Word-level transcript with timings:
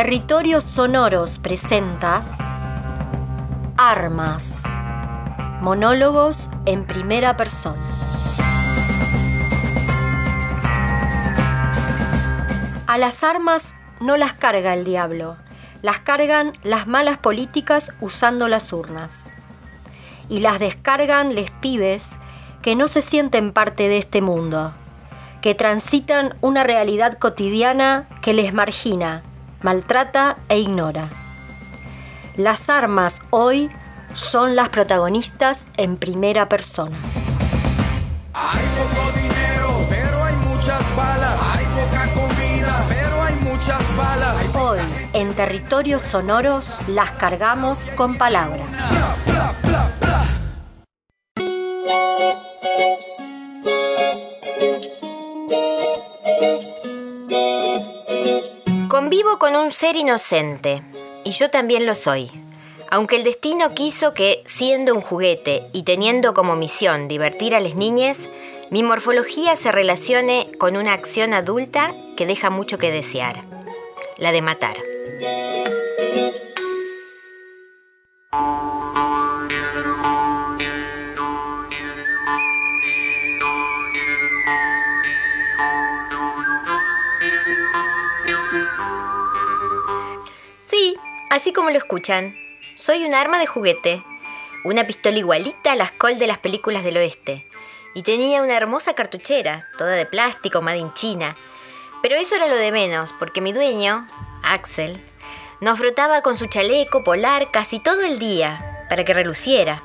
Territorios 0.00 0.62
Sonoros 0.62 1.40
presenta 1.40 2.22
Armas. 3.76 4.62
Monólogos 5.60 6.50
en 6.66 6.86
primera 6.86 7.36
persona. 7.36 7.82
A 12.86 12.96
las 12.96 13.24
armas 13.24 13.74
no 13.98 14.16
las 14.16 14.34
carga 14.34 14.72
el 14.74 14.84
diablo, 14.84 15.36
las 15.82 15.98
cargan 15.98 16.52
las 16.62 16.86
malas 16.86 17.18
políticas 17.18 17.92
usando 18.00 18.46
las 18.46 18.72
urnas. 18.72 19.32
Y 20.28 20.38
las 20.38 20.60
descargan 20.60 21.34
les 21.34 21.50
pibes 21.50 22.20
que 22.62 22.76
no 22.76 22.86
se 22.86 23.02
sienten 23.02 23.50
parte 23.50 23.88
de 23.88 23.98
este 23.98 24.20
mundo, 24.20 24.74
que 25.42 25.56
transitan 25.56 26.36
una 26.40 26.62
realidad 26.62 27.18
cotidiana 27.18 28.06
que 28.22 28.32
les 28.32 28.54
margina, 28.54 29.24
maltrata 29.60 30.36
e 30.48 30.58
ignora. 30.58 31.08
Las 32.36 32.68
armas 32.68 33.20
hoy 33.30 33.70
son 34.14 34.56
las 34.56 34.68
protagonistas 34.68 35.66
en 35.76 35.96
primera 35.96 36.48
persona. 36.48 36.96
Hay 38.32 38.64
poco 38.78 39.18
dinero, 39.18 39.86
pero 39.88 40.24
hay 40.24 40.34
muchas 40.36 40.96
balas. 40.96 41.42
Hay 41.52 41.64
poca 41.66 42.06
comida, 42.12 42.84
pero 42.88 43.22
hay 43.22 43.34
muchas 43.36 43.96
balas. 43.96 44.54
Hoy, 44.54 44.78
en 45.12 45.34
territorios 45.34 46.02
sonoros, 46.02 46.78
las 46.88 47.10
cargamos 47.12 47.80
con 47.96 48.16
palabras. 48.16 48.70
Bla, 48.70 49.16
bla, 49.26 49.54
bla. 49.62 49.88
Con 59.38 59.54
un 59.54 59.70
ser 59.70 59.94
inocente, 59.94 60.82
y 61.24 61.30
yo 61.30 61.48
también 61.48 61.86
lo 61.86 61.94
soy. 61.94 62.28
Aunque 62.90 63.14
el 63.14 63.22
destino 63.22 63.72
quiso 63.72 64.12
que, 64.12 64.42
siendo 64.46 64.94
un 64.94 65.00
juguete 65.00 65.62
y 65.72 65.84
teniendo 65.84 66.34
como 66.34 66.56
misión 66.56 67.06
divertir 67.06 67.54
a 67.54 67.60
las 67.60 67.76
niñas, 67.76 68.18
mi 68.70 68.82
morfología 68.82 69.54
se 69.54 69.70
relacione 69.70 70.50
con 70.58 70.76
una 70.76 70.92
acción 70.92 71.34
adulta 71.34 71.94
que 72.16 72.26
deja 72.26 72.50
mucho 72.50 72.78
que 72.78 72.90
desear, 72.90 73.42
la 74.16 74.32
de 74.32 74.42
matar. 74.42 74.76
Así 91.30 91.52
como 91.52 91.70
lo 91.70 91.76
escuchan, 91.76 92.36
soy 92.74 93.04
un 93.04 93.14
arma 93.14 93.38
de 93.38 93.46
juguete, 93.46 94.02
una 94.64 94.86
pistola 94.86 95.18
igualita 95.18 95.72
a 95.72 95.76
las 95.76 95.92
Colt 95.92 96.18
de 96.18 96.26
las 96.26 96.38
películas 96.38 96.84
del 96.84 96.96
oeste, 96.96 97.46
y 97.94 98.02
tenía 98.02 98.42
una 98.42 98.56
hermosa 98.56 98.94
cartuchera, 98.94 99.68
toda 99.76 99.92
de 99.92 100.06
plástico, 100.06 100.62
made 100.62 100.78
in 100.78 100.92
China. 100.94 101.36
Pero 102.02 102.16
eso 102.16 102.36
era 102.36 102.46
lo 102.46 102.56
de 102.56 102.72
menos, 102.72 103.12
porque 103.18 103.40
mi 103.40 103.52
dueño, 103.52 104.06
Axel, 104.42 105.00
nos 105.60 105.78
frotaba 105.78 106.22
con 106.22 106.36
su 106.36 106.46
chaleco 106.46 107.02
polar 107.02 107.50
casi 107.50 107.80
todo 107.80 108.02
el 108.02 108.18
día, 108.18 108.86
para 108.88 109.04
que 109.04 109.14
reluciera. 109.14 109.82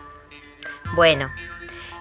Bueno, 0.96 1.32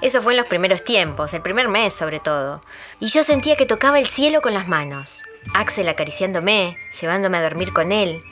eso 0.03 0.21
fue 0.21 0.35
en 0.35 0.39
los 0.39 0.47
primeros 0.47 0.85
tiempos, 0.85 1.33
el 1.33 1.43
primer 1.43 1.69
mes 1.69 1.95
sobre 1.95 2.21
todo, 2.21 2.61
y 3.01 3.07
yo 3.07 3.25
sentía 3.25 3.57
que 3.57 3.67
tocaba 3.67 3.99
el 3.99 4.07
cielo 4.07 4.43
con 4.43 4.53
las 4.53 4.69
manos. 4.69 5.23
Axel 5.55 5.89
acariciándome, 5.89 6.77
llevándome 7.01 7.39
a 7.39 7.43
dormir 7.43 7.73
con 7.73 7.93
él, 7.93 8.23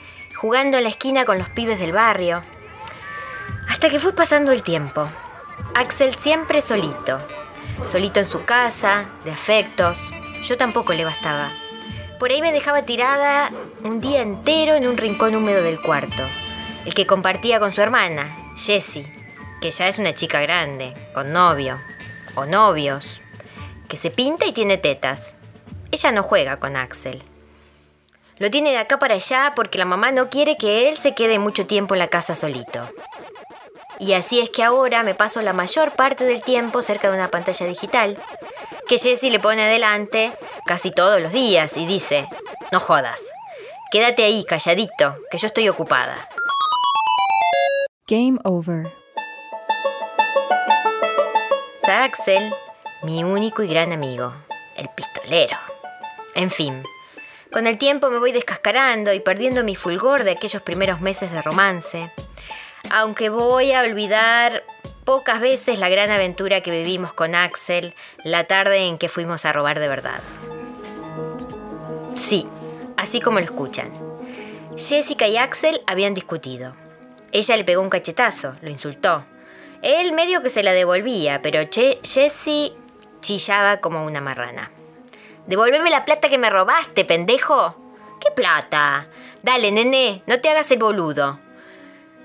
jugando 0.41 0.77
en 0.77 0.83
la 0.85 0.89
esquina 0.89 1.23
con 1.23 1.37
los 1.37 1.49
pibes 1.49 1.79
del 1.79 1.91
barrio. 1.91 2.41
Hasta 3.69 3.91
que 3.91 3.99
fue 3.99 4.13
pasando 4.13 4.51
el 4.51 4.63
tiempo. 4.63 5.07
Axel 5.75 6.15
siempre 6.15 6.63
solito. 6.63 7.19
Solito 7.85 8.19
en 8.19 8.25
su 8.25 8.43
casa, 8.43 9.05
de 9.23 9.29
afectos. 9.29 9.99
Yo 10.43 10.57
tampoco 10.57 10.93
le 10.93 11.05
bastaba. 11.05 11.51
Por 12.17 12.31
ahí 12.31 12.41
me 12.41 12.51
dejaba 12.51 12.81
tirada 12.81 13.51
un 13.83 14.01
día 14.01 14.23
entero 14.23 14.73
en 14.73 14.87
un 14.87 14.97
rincón 14.97 15.35
húmedo 15.35 15.61
del 15.61 15.79
cuarto. 15.79 16.23
El 16.85 16.95
que 16.95 17.05
compartía 17.05 17.59
con 17.59 17.71
su 17.71 17.81
hermana, 17.81 18.35
Jessie, 18.57 19.13
que 19.61 19.69
ya 19.69 19.87
es 19.87 19.99
una 19.99 20.15
chica 20.15 20.41
grande, 20.41 20.95
con 21.13 21.31
novio. 21.31 21.79
O 22.33 22.47
novios. 22.47 23.21
Que 23.87 23.95
se 23.95 24.09
pinta 24.09 24.47
y 24.47 24.53
tiene 24.53 24.79
tetas. 24.79 25.37
Ella 25.91 26.11
no 26.11 26.23
juega 26.23 26.59
con 26.59 26.77
Axel. 26.77 27.23
Lo 28.41 28.49
tiene 28.49 28.71
de 28.71 28.79
acá 28.79 28.97
para 28.97 29.13
allá 29.13 29.53
porque 29.55 29.77
la 29.77 29.85
mamá 29.85 30.11
no 30.11 30.31
quiere 30.31 30.57
que 30.57 30.89
él 30.89 30.97
se 30.97 31.13
quede 31.13 31.37
mucho 31.37 31.67
tiempo 31.67 31.93
en 31.93 31.99
la 31.99 32.07
casa 32.07 32.33
solito. 32.33 32.89
Y 33.99 34.13
así 34.13 34.39
es 34.39 34.49
que 34.49 34.63
ahora 34.63 35.03
me 35.03 35.13
paso 35.13 35.43
la 35.43 35.53
mayor 35.53 35.91
parte 35.91 36.23
del 36.23 36.41
tiempo 36.41 36.81
cerca 36.81 37.11
de 37.11 37.17
una 37.17 37.27
pantalla 37.27 37.67
digital, 37.67 38.17
que 38.87 38.97
Jessie 38.97 39.29
le 39.29 39.39
pone 39.39 39.63
adelante 39.63 40.31
casi 40.65 40.89
todos 40.89 41.21
los 41.21 41.31
días 41.31 41.77
y 41.77 41.85
dice, 41.85 42.27
no 42.71 42.79
jodas, 42.79 43.19
quédate 43.91 44.23
ahí 44.23 44.43
calladito, 44.43 45.17
que 45.29 45.37
yo 45.37 45.45
estoy 45.45 45.69
ocupada. 45.69 46.27
Game 48.07 48.39
over. 48.43 48.91
Está 51.75 52.05
Axel, 52.05 52.51
mi 53.03 53.23
único 53.23 53.61
y 53.61 53.67
gran 53.67 53.93
amigo, 53.93 54.33
el 54.77 54.89
pistolero. 54.89 55.59
En 56.33 56.49
fin, 56.49 56.81
con 57.51 57.67
el 57.67 57.77
tiempo 57.77 58.09
me 58.09 58.19
voy 58.19 58.31
descascarando 58.31 59.13
y 59.13 59.19
perdiendo 59.19 59.63
mi 59.63 59.75
fulgor 59.75 60.23
de 60.23 60.31
aquellos 60.31 60.61
primeros 60.61 61.01
meses 61.01 61.31
de 61.31 61.41
romance, 61.41 62.11
aunque 62.89 63.29
voy 63.29 63.73
a 63.73 63.81
olvidar 63.81 64.63
pocas 65.03 65.41
veces 65.41 65.79
la 65.79 65.89
gran 65.89 66.11
aventura 66.11 66.61
que 66.61 66.71
vivimos 66.71 67.11
con 67.13 67.35
Axel 67.35 67.93
la 68.23 68.45
tarde 68.45 68.85
en 68.85 68.97
que 68.97 69.09
fuimos 69.09 69.45
a 69.45 69.53
robar 69.53 69.79
de 69.79 69.87
verdad. 69.87 70.21
Sí, 72.15 72.47
así 72.95 73.19
como 73.19 73.39
lo 73.39 73.45
escuchan. 73.45 73.91
Jessica 74.77 75.27
y 75.27 75.37
Axel 75.37 75.81
habían 75.85 76.13
discutido. 76.13 76.73
Ella 77.33 77.57
le 77.57 77.65
pegó 77.65 77.81
un 77.81 77.89
cachetazo, 77.89 78.55
lo 78.61 78.69
insultó. 78.69 79.25
Él 79.81 80.13
medio 80.13 80.41
que 80.41 80.49
se 80.49 80.63
la 80.63 80.71
devolvía, 80.71 81.41
pero 81.41 81.69
che 81.69 81.99
Jessie 82.03 82.73
chillaba 83.19 83.77
como 83.77 84.05
una 84.05 84.21
marrana. 84.21 84.71
Devolveme 85.51 85.89
la 85.89 86.05
plata 86.05 86.29
que 86.29 86.37
me 86.37 86.49
robaste, 86.49 87.03
pendejo. 87.03 87.75
¿Qué 88.21 88.31
plata? 88.31 89.07
Dale, 89.43 89.73
nene, 89.73 90.23
no 90.25 90.39
te 90.39 90.49
hagas 90.49 90.71
el 90.71 90.79
boludo. 90.79 91.41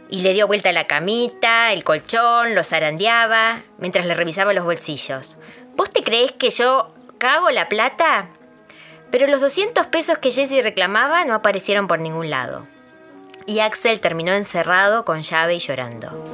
Y 0.08 0.20
le 0.20 0.32
dio 0.32 0.46
vuelta 0.46 0.70
la 0.70 0.86
camita, 0.86 1.72
el 1.72 1.82
colchón, 1.82 2.54
lo 2.54 2.62
zarandeaba, 2.62 3.62
mientras 3.78 4.06
le 4.06 4.14
revisaba 4.14 4.52
los 4.52 4.64
bolsillos. 4.64 5.36
¿Vos 5.74 5.90
te 5.90 6.04
crees 6.04 6.30
que 6.30 6.50
yo 6.50 6.94
cago 7.18 7.50
la 7.50 7.68
plata? 7.68 8.28
Pero 9.10 9.26
los 9.26 9.40
200 9.40 9.88
pesos 9.88 10.18
que 10.18 10.30
Jessie 10.30 10.62
reclamaba 10.62 11.24
no 11.24 11.34
aparecieron 11.34 11.88
por 11.88 11.98
ningún 11.98 12.30
lado. 12.30 12.68
Y 13.44 13.58
Axel 13.58 13.98
terminó 13.98 14.34
encerrado 14.34 15.04
con 15.04 15.22
llave 15.22 15.56
y 15.56 15.58
llorando. 15.58 16.24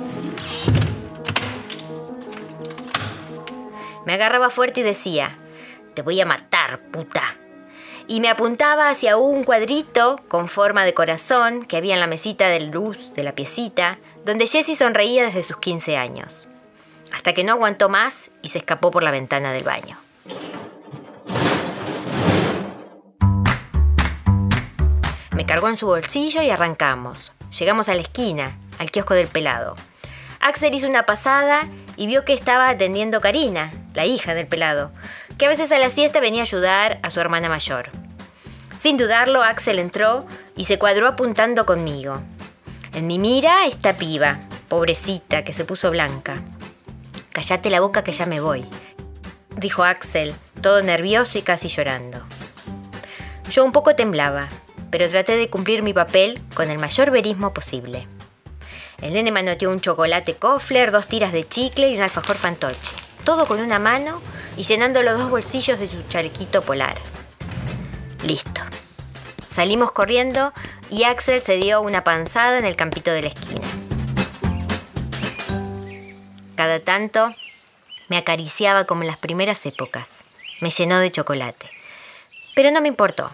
Me 4.04 4.12
agarraba 4.12 4.50
fuerte 4.50 4.80
y 4.80 4.82
decía, 4.82 5.38
te 5.94 6.02
voy 6.02 6.20
a 6.20 6.26
matar, 6.26 6.80
puta. 6.90 7.36
Y 8.08 8.20
me 8.20 8.28
apuntaba 8.28 8.88
hacia 8.88 9.16
un 9.16 9.44
cuadrito 9.44 10.20
con 10.28 10.48
forma 10.48 10.84
de 10.84 10.94
corazón 10.94 11.64
que 11.64 11.76
había 11.76 11.94
en 11.94 12.00
la 12.00 12.06
mesita 12.06 12.48
de 12.48 12.60
luz 12.60 13.12
de 13.14 13.22
la 13.22 13.34
piecita, 13.34 13.98
donde 14.24 14.46
Jessie 14.46 14.76
sonreía 14.76 15.24
desde 15.24 15.42
sus 15.42 15.58
15 15.58 15.96
años. 15.96 16.48
Hasta 17.12 17.32
que 17.32 17.44
no 17.44 17.52
aguantó 17.52 17.88
más 17.88 18.30
y 18.42 18.48
se 18.48 18.58
escapó 18.58 18.90
por 18.90 19.02
la 19.02 19.10
ventana 19.10 19.52
del 19.52 19.64
baño. 19.64 19.98
Me 25.34 25.46
cargó 25.46 25.68
en 25.68 25.76
su 25.76 25.86
bolsillo 25.86 26.42
y 26.42 26.50
arrancamos. 26.50 27.32
Llegamos 27.58 27.88
a 27.88 27.94
la 27.94 28.02
esquina, 28.02 28.58
al 28.78 28.90
kiosco 28.90 29.14
del 29.14 29.28
pelado. 29.28 29.76
Axel 30.40 30.74
hizo 30.74 30.88
una 30.88 31.06
pasada 31.06 31.68
y 31.96 32.06
vio 32.06 32.24
que 32.24 32.32
estaba 32.32 32.68
atendiendo 32.68 33.20
Karina, 33.20 33.72
la 33.94 34.06
hija 34.06 34.34
del 34.34 34.46
pelado, 34.46 34.90
que 35.42 35.46
a 35.46 35.48
veces 35.48 35.72
a 35.72 35.78
la 35.80 35.90
siesta 35.90 36.20
venía 36.20 36.42
a 36.42 36.44
ayudar 36.44 37.00
a 37.02 37.10
su 37.10 37.18
hermana 37.18 37.48
mayor. 37.48 37.90
Sin 38.78 38.96
dudarlo, 38.96 39.42
Axel 39.42 39.80
entró 39.80 40.24
y 40.56 40.66
se 40.66 40.78
cuadró 40.78 41.08
apuntando 41.08 41.66
conmigo. 41.66 42.22
En 42.94 43.08
mi 43.08 43.18
mira 43.18 43.66
esta 43.66 43.94
piba, 43.94 44.38
pobrecita, 44.68 45.42
que 45.42 45.52
se 45.52 45.64
puso 45.64 45.90
blanca. 45.90 46.40
Cállate 47.32 47.70
la 47.70 47.80
boca 47.80 48.04
que 48.04 48.12
ya 48.12 48.24
me 48.24 48.38
voy, 48.38 48.64
dijo 49.56 49.82
Axel, 49.82 50.32
todo 50.60 50.80
nervioso 50.80 51.38
y 51.38 51.42
casi 51.42 51.66
llorando. 51.66 52.22
Yo 53.50 53.64
un 53.64 53.72
poco 53.72 53.96
temblaba, 53.96 54.46
pero 54.92 55.08
traté 55.08 55.36
de 55.36 55.50
cumplir 55.50 55.82
mi 55.82 55.92
papel 55.92 56.40
con 56.54 56.70
el 56.70 56.78
mayor 56.78 57.10
verismo 57.10 57.52
posible. 57.52 58.06
El 59.00 59.12
nene 59.12 59.32
manoteó 59.32 59.72
un 59.72 59.80
chocolate 59.80 60.34
Kofler, 60.34 60.92
dos 60.92 61.08
tiras 61.08 61.32
de 61.32 61.48
chicle 61.48 61.88
y 61.88 61.96
un 61.96 62.02
alfajor 62.02 62.36
fantoche. 62.36 62.78
Todo 63.24 63.44
con 63.46 63.58
una 63.58 63.80
mano 63.80 64.20
y 64.56 64.62
llenando 64.62 65.02
los 65.02 65.18
dos 65.18 65.30
bolsillos 65.30 65.78
de 65.78 65.88
su 65.88 66.02
chalequito 66.08 66.62
polar. 66.62 66.96
Listo. 68.24 68.62
Salimos 69.52 69.92
corriendo 69.92 70.52
y 70.90 71.04
Axel 71.04 71.42
se 71.42 71.56
dio 71.56 71.80
una 71.80 72.04
panzada 72.04 72.58
en 72.58 72.64
el 72.64 72.76
campito 72.76 73.10
de 73.10 73.22
la 73.22 73.28
esquina. 73.28 73.66
Cada 76.54 76.80
tanto 76.80 77.30
me 78.08 78.16
acariciaba 78.16 78.84
como 78.84 79.02
en 79.02 79.08
las 79.08 79.18
primeras 79.18 79.64
épocas. 79.66 80.08
Me 80.60 80.70
llenó 80.70 80.98
de 80.98 81.10
chocolate. 81.10 81.70
Pero 82.54 82.70
no 82.70 82.80
me 82.80 82.88
importó. 82.88 83.30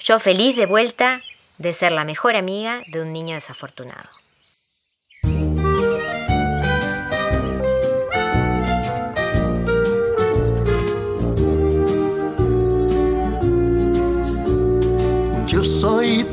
Yo 0.00 0.18
feliz 0.20 0.56
de 0.56 0.66
vuelta 0.66 1.22
de 1.58 1.72
ser 1.72 1.92
la 1.92 2.04
mejor 2.04 2.36
amiga 2.36 2.82
de 2.86 3.00
un 3.02 3.12
niño 3.12 3.34
desafortunado. 3.34 4.19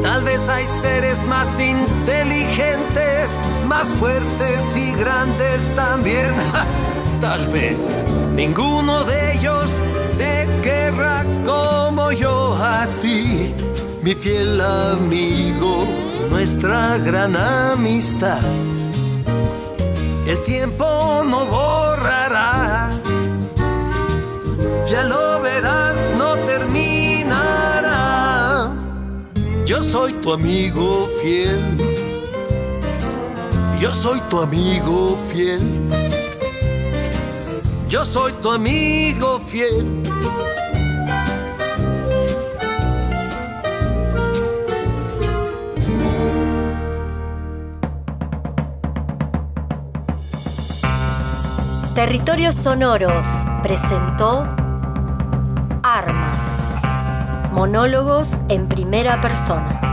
Tal 0.00 0.24
vez 0.24 0.40
hay 0.48 0.64
seres 0.80 1.22
más 1.24 1.60
inteligentes, 1.60 3.28
más 3.66 3.88
fuertes 3.88 4.76
y 4.76 4.92
grandes 4.94 5.74
también. 5.74 6.32
Tal 7.20 7.46
vez 7.48 8.04
ninguno 8.34 9.04
de 9.04 9.34
ellos 9.34 9.80
te 10.18 10.48
querrá 10.62 11.24
como 11.44 12.10
yo 12.12 12.56
a 12.56 12.86
ti, 13.00 13.54
mi 14.02 14.14
fiel 14.14 14.60
amigo, 14.60 15.86
nuestra 16.30 16.98
gran 16.98 17.36
amistad. 17.36 18.40
El 20.26 20.42
tiempo 20.44 21.22
no 21.26 21.44
Soy 29.82 30.12
tu 30.14 30.32
amigo 30.32 31.08
fiel. 31.20 31.76
Yo 33.78 33.90
soy 33.90 34.20
tu 34.30 34.40
amigo 34.40 35.18
fiel. 35.28 35.60
Yo 37.88 38.04
soy 38.04 38.32
tu 38.40 38.50
amigo 38.50 39.38
fiel. 39.40 40.02
Territorios 51.94 52.54
Sonoros 52.54 53.26
presentó 53.62 54.44
Armas. 55.82 56.61
Monólogos 57.52 58.30
en 58.48 58.66
primera 58.66 59.20
persona. 59.20 59.91